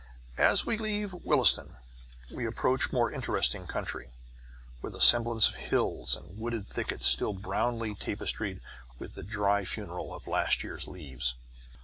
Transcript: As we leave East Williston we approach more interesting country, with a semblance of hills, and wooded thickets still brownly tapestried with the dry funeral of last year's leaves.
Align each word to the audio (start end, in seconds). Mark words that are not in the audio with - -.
As 0.39 0.65
we 0.65 0.79
leave 0.79 1.13
East 1.13 1.23
Williston 1.23 1.75
we 2.33 2.47
approach 2.47 2.91
more 2.91 3.11
interesting 3.11 3.67
country, 3.67 4.09
with 4.81 4.95
a 4.95 4.99
semblance 4.99 5.47
of 5.47 5.53
hills, 5.53 6.15
and 6.15 6.39
wooded 6.39 6.67
thickets 6.67 7.05
still 7.05 7.33
brownly 7.33 7.93
tapestried 7.93 8.61
with 8.97 9.13
the 9.13 9.21
dry 9.21 9.63
funeral 9.63 10.11
of 10.15 10.25
last 10.25 10.63
year's 10.63 10.87
leaves. 10.87 11.35